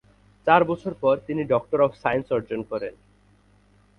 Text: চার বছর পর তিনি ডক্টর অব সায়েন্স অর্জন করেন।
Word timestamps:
চার 0.47 0.61
বছর 0.63 0.93
পর 1.01 1.15
তিনি 1.27 1.41
ডক্টর 1.43 1.79
অব 1.85 1.91
সায়েন্স 2.03 2.27
অর্জন 2.31 2.61
করেন। 2.63 2.93